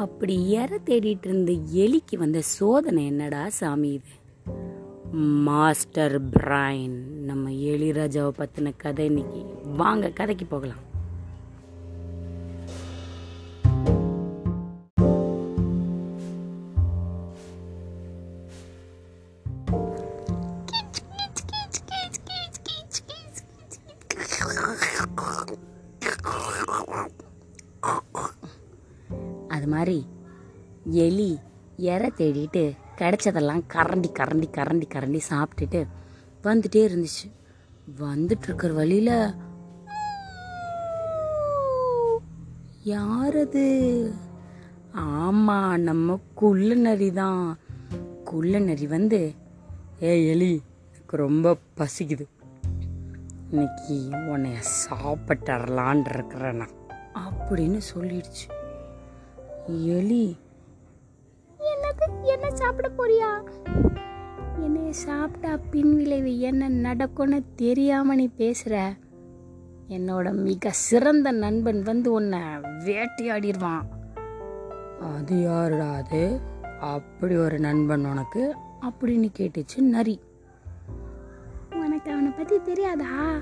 [0.00, 4.08] அப்படி இற தேடிட்டு இருந்த எலிக்கு வந்த சோதனை என்னடா சாமி இது?
[5.12, 7.02] Master brain.
[7.24, 9.44] நம்ம எளிராஜாவை பற்றின கதை இன்னைக்கு.
[9.76, 10.88] வாங்க கதைக்கு போகலாம்.
[29.70, 30.06] மாதிரி
[30.84, 31.38] எலி
[31.76, 32.64] இற தேடிட்டு
[32.98, 35.86] கிடைச்சதெல்லாம் கரண்டி கரண்டி கரண்டி கரண்டி சாப்பிட்டுட்டு
[36.42, 37.26] வந்துட்டே இருந்துச்சு.
[38.00, 39.34] வந்துட்டுருக்கிற வழியில் வழியில
[42.82, 43.64] யார் அது
[44.94, 47.58] ஆமா நம்ம குள்ள நரி தான்.
[48.24, 49.34] குள்ள நரி வந்து
[50.02, 52.26] ஏ எலி எனக்கு ரொம்ப பசிக்குது.
[53.50, 56.70] இன்னைக்கு உன்னைய சாப்பிட்டுறலான் இருக்கிறேன் நான்.
[57.14, 58.59] அப்படின்னு சொல்லிடுச்சு.
[59.66, 60.36] எலி.
[61.58, 62.22] என்னது?
[62.22, 63.48] என்ன சாப்பிட போறியா?
[64.58, 68.96] என்னைய சாப்பிட்டா பின் விளைவு என்ன நடக்கும்னு தெரியாம நீ பேசுற.
[69.88, 72.38] என்னோட மிக சிறந்த நண்பன் வந்து உன்னை
[72.84, 73.82] வேட்டையாடிடுவான்
[75.16, 76.40] அது யாருடா அது?
[76.80, 78.54] அப்படி ஒரு நண்பன் உனக்கு?
[78.82, 80.20] அப்படின்னு கேட்டுச்சு நரி.
[81.74, 83.38] உனக்கு அவனை பத்தி தெரியாதா?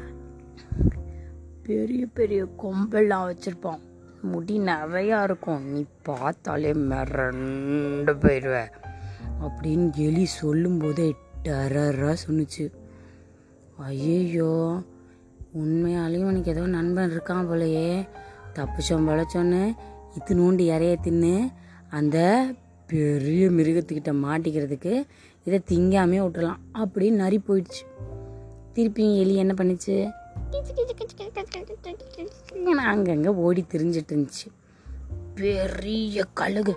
[1.63, 3.81] பெரிய பெரிய கொம்பெல்லாம் வச்சிருப்பான்.
[4.23, 5.65] முடி நிறையா இருக்கும்.
[5.65, 8.57] நீ பார்த்தாலே மிரண்டு போயிடுவ
[9.41, 12.65] அப்படின்னு எலி சொல்லும்போதே டரரா சொன்னுச்சு.
[13.77, 14.83] ஐயோ
[15.59, 18.09] உண்மையாலேயும் உனக்கு ஏதோ நண்பன் இருக்கான் போலையே.
[18.55, 19.63] தப்பிச்சோம் பழச்சோன்னு
[20.17, 21.53] இது நோண்டி இறைய தின்னு
[21.91, 22.47] அந்த
[22.87, 25.07] பெரிய மிருகத்துக்கிட்ட மாட்டிக்கிறதுக்கு
[25.45, 27.83] இதை திங்காமே விட்டுலாம் அப்படின்னு நரி போயிடுச்சு.
[28.75, 30.11] திருப்பியும் எலி என்ன பண்ணுச்சு?
[32.91, 34.47] அங்கங்க ஓடி திரிஞ்சிட்டு இருந்துச்சு.
[35.35, 36.77] பெரிய கழுகு.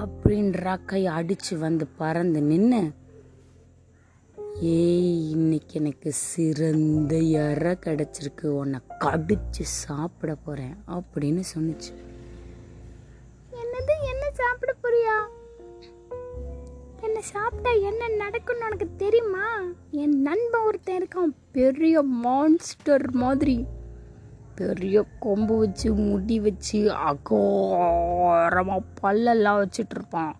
[0.00, 2.92] அப்படின்ற கை அடிச்சு வந்து பறந்து நின்று
[4.60, 8.46] ஏய் இன்னைக்கு எனக்கு சிறந்த இற கிடச்சிருக்கு.
[8.46, 10.76] உன்னை கடிச்சு சாப்பிட போறேன்.
[10.86, 11.94] அப்படின்னு சொன்னுச்சு.
[13.52, 13.94] என்னது?
[14.12, 15.35] என்ன சாப்பிட போறியா?
[17.16, 19.62] என்ன சாப்பிட்டா என்ன நடக்கும்னு உனக்கு தெரியுமா?
[19.90, 21.34] என் நண்பன் ஒருத்தன் இருக்கான்.
[21.52, 23.66] பெரிய மான்ஸ்டர் மாதிரி.
[24.54, 30.36] பெரிய கொம்பு வச்சு முடி வச்சு அகோரமாக பல்லெல்லாம் வச்சுட்டு இருப்பான்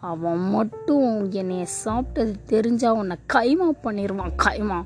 [0.00, 4.84] அவன் மட்டும் என்னைய சாப்பிட்டது தெரிஞ்சா உன்னை கைமா பண்ணிடுவான் கைமா.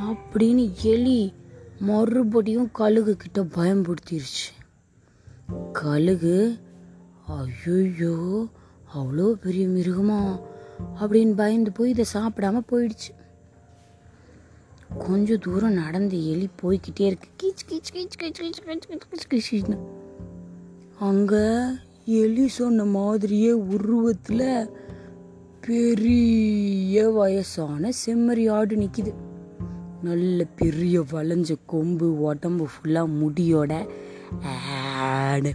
[0.00, 1.34] அப்படின்னு எலி
[1.80, 4.50] மறுபடியும் கழுகு கிட்ட பயம்படுத்திருச்சு
[5.72, 6.58] கழுகு
[7.28, 8.48] ஐயோ
[8.96, 10.40] அவ்வளோ பெரிய மிருகமா?
[11.00, 13.10] அப்படின்னு பயந்து போய் இதை சாப்பிடாம போயிடுச்சு.
[14.98, 17.28] கொஞ்சம் தூரம் நடந்து எலி போய்கிட்டே இருக்கு.
[17.42, 19.78] கீச் கீச் கீச் கீச் கீச் கீச் கீச் கீச் கீச்னு.
[20.98, 21.62] அங்கே
[22.04, 24.70] எலி சொன்ன மாதிரியே உருவத்தில்
[25.60, 29.14] பெரிய வயசான செம்மறி ஆடு நிற்கிது
[30.02, 33.88] நல்ல பெரிய வளைஞ்ச கொம்பு உடம்பு ஃபுல்லாக முடியோட
[34.98, 35.52] ஆடு.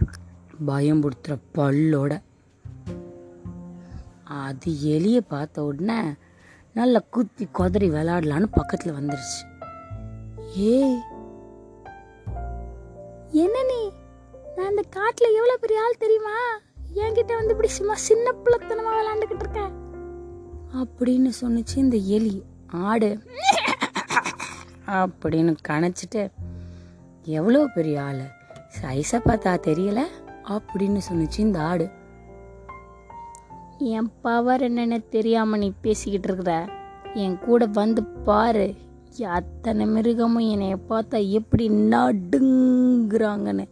[0.65, 2.21] பயம்படுத்துகிற பல்லோட.
[4.29, 6.13] அது எலியை பார்த்த உடனே
[6.73, 9.39] நல்லா குத்தி குதறி விளாடலான்னு பக்கத்தில் வந்துருச்சு.
[10.55, 10.99] ஏய்
[13.31, 13.91] என்ன நீ?
[14.55, 16.37] நான் இந்த காட்டில் எவ்வளோ பெரிய ஆள் தெரியுமா?
[16.95, 19.71] என்கிட்ட வந்து இப்படி சும்மா சின்ன பிள்ளைத்தனமா விளாண்டுக்கிட்டு இருக்கேன்
[20.73, 22.43] அப்படின்னு சொன்னுச்சு இந்த எலி.
[22.71, 23.19] ஆடு.
[24.87, 26.31] அப்படின்னு கணச்சிட்டு
[27.23, 28.21] எவ்வளோ பெரிய ஆள்?
[28.81, 30.03] சைஸை பார்த்தா தெரியல?
[30.47, 31.97] அப்படின்னு சொன்னிச்சு இந்த ஆடு.
[33.77, 36.69] என் பவர் என்னென்னு தெரியாமல் நீ பேசிக்கிட்டு இருக்கிற.
[37.13, 38.75] என் கூட வந்து பாரு.
[39.27, 43.67] அத்தனை மிருகமும் என்னைய பார்த்தா எப்படி நடுங்கிறாங்கன்னு.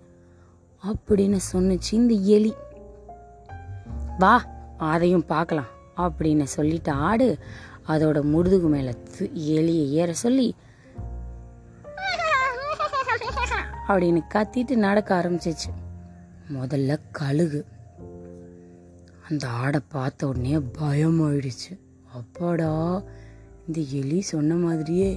[0.88, 2.53] அப்படின்னு சொன்னுச்சு இந்த எலி.
[4.19, 4.45] வா
[4.77, 5.65] அதையும் பார்க்கலாம்
[5.97, 7.38] அப்படின்னு சொல்லிட்டு ஆடு
[7.88, 10.56] அதோட முதுகு மேலே எலியை ஏற சொல்லி
[13.88, 15.71] அப்படின்னு கத்திட்டு நடக்க ஆரம்பிச்சிச்சு.
[16.53, 17.65] முதல்ல கழுகு.
[19.30, 21.74] அந்த ஆடை பார்த்த உடனே பயம் ஆயிடுச்சு
[22.13, 22.72] அப்பாடா
[23.68, 25.10] இந்த எலி சொன்ன மாதிரியே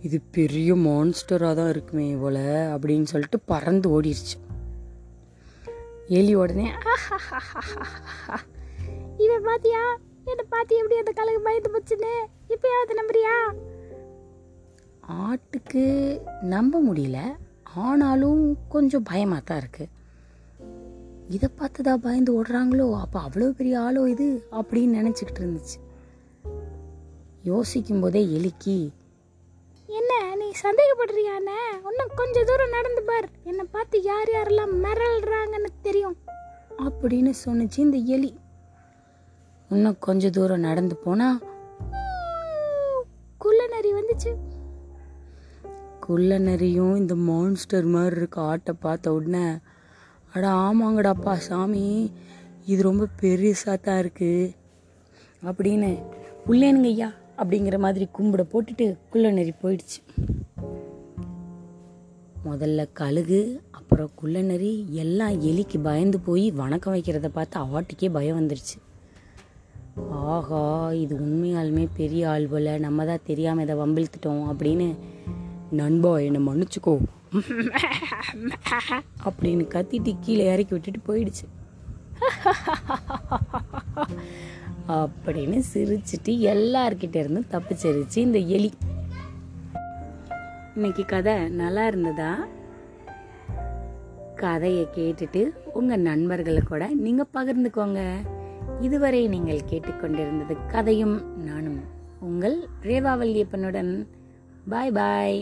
[0.00, 2.38] இது பெரிய மான்ஸ்டராக தான் இருக்குமே போல
[2.74, 4.36] அப்படின்னு சொல்லிட்டு பறந்து ஓடிடுச்சு.
[6.08, 6.68] எலி உடனே
[9.16, 9.82] இவன் பாத்தியா?
[10.24, 12.14] என்ன பாத்தி எப்படி அந்த கலகு பயந்து போச்சுன்னு?
[12.48, 13.34] இப்பயாவது நம்புறியா?
[15.22, 15.84] ஆட்டுக்கு
[16.54, 17.20] நம்ப முடியல.
[17.74, 19.90] ஆனாலும் கொஞ்சம் பயமாக தான் இருக்குது
[21.30, 22.86] இதை பார்த்துதா பயந்து ஓடுறாங்களோ?
[23.00, 24.44] அப்போ அவ்வளோ பெரிய ஆளோ இது?
[24.52, 25.76] அப்படின்னு நினச்சிக்கிட்டு இருந்துச்சு.
[27.42, 28.90] யோசிக்கும் போதே எலிக்கி
[29.86, 33.28] என்ன நீ சந்தேகப்படுறியானே இன்னும் கொஞ்ச தூரம் நடந்து பார்.
[33.44, 36.16] என்னை பார்த்து யார் யாரெல்லாம் மிரள்றாங்கன்னு தெரியும்.
[36.78, 38.34] அப்படின்னு சொன்னுச்சு இந்த எலி.
[39.68, 41.38] இன்னும் கொஞ்ச தூரம் நடந்து போனா
[43.38, 44.36] குள்ள நரி வந்துச்சு.
[46.00, 49.44] குள்ள நரியும் இந்த மான்ஸ்டர் மாதிரி இருக்க ஆட்டை பார்த்த உடனே
[50.34, 52.10] அட ஆமாங்கடாப்பா சாமி.
[52.66, 54.52] இது ரொம்ப பெருசாக தான் இருக்குது
[55.48, 55.90] அப்படின்னு
[56.46, 59.98] உள்ளேனுங்க ஐயா அப்படிங்கிற மாதிரி கும்பிட போட்டுட்டு குள்ள நெறி போயிடுச்சு.
[62.48, 63.40] முதல்ல கழுகு
[63.70, 64.72] அப்புறம் குள்ள நெறி
[65.02, 68.76] எல்லாம் எலிக்கு பயந்து போய் வணக்கம் வைக்கிறத பார்த்து ஆட்டுக்கே பயம் வந்துருச்சு.
[70.10, 72.78] ஆஹா இது உண்மையாலுமே பெரிய ஆள் போல.
[72.78, 74.88] நம்ம தான் தெரியாமல் இதை வம்பிழுத்துட்டோம் அப்படின்னு
[75.70, 76.98] நண்பா என்னை மன்னிச்சுக்கோ.
[79.24, 81.46] அப்படின்னு கத்திட்டு கீழே இறக்கி விட்டுட்டு போயிடுச்சு.
[84.88, 88.72] அப்படின்னு சிரிச்சிட்டு எல்லார்கிட்ட இருந்தும் தப்பிச்சிருச்சு இந்த எலி.
[90.74, 92.46] இன்னைக்கு கதை நல்லா இருந்ததா?
[94.34, 98.14] கதையை கேட்டுட்டு உங்க நண்பர்களை கூட நீங்க பகிர்ந்துக்கோங்க.
[98.80, 101.80] இதுவரை நீங்கள் கேட்டுக்கொண்டிருந்தது கதையும் நானும்
[102.20, 103.16] உங்கள் ரேவா
[104.70, 105.38] வல்லியப்பனுடன் பாய் பாய்